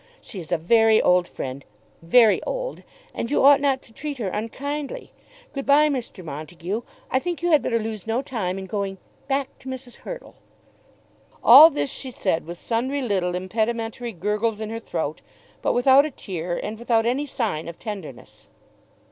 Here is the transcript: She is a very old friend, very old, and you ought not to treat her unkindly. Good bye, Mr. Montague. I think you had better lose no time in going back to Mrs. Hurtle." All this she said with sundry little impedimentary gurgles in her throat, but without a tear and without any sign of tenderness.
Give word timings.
She 0.19 0.39
is 0.39 0.51
a 0.51 0.57
very 0.57 0.99
old 0.99 1.27
friend, 1.27 1.63
very 2.01 2.41
old, 2.41 2.81
and 3.13 3.29
you 3.29 3.45
ought 3.45 3.61
not 3.61 3.83
to 3.83 3.93
treat 3.93 4.17
her 4.17 4.29
unkindly. 4.29 5.11
Good 5.53 5.67
bye, 5.67 5.89
Mr. 5.89 6.25
Montague. 6.25 6.81
I 7.11 7.19
think 7.19 7.43
you 7.43 7.51
had 7.51 7.61
better 7.61 7.77
lose 7.77 8.07
no 8.07 8.23
time 8.23 8.57
in 8.57 8.65
going 8.65 8.97
back 9.27 9.59
to 9.59 9.69
Mrs. 9.69 9.97
Hurtle." 9.97 10.33
All 11.43 11.69
this 11.69 11.91
she 11.91 12.09
said 12.09 12.47
with 12.47 12.57
sundry 12.57 13.03
little 13.03 13.35
impedimentary 13.35 14.11
gurgles 14.11 14.59
in 14.59 14.71
her 14.71 14.79
throat, 14.79 15.21
but 15.61 15.73
without 15.73 16.03
a 16.03 16.09
tear 16.09 16.57
and 16.57 16.79
without 16.79 17.05
any 17.05 17.27
sign 17.27 17.67
of 17.67 17.77
tenderness. 17.77 18.47